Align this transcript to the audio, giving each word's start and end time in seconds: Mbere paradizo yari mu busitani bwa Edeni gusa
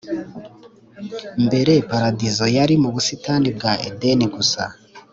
Mbere 1.45 1.73
paradizo 1.89 2.45
yari 2.57 2.75
mu 2.83 2.89
busitani 2.95 3.47
bwa 3.57 3.73
Edeni 3.89 4.25
gusa 4.35 4.63